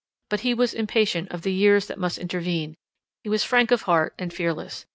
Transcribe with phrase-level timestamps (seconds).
[0.31, 2.73] But he was impatient of the years that must intervene,
[3.23, 4.87] he was frank of heart and fearless.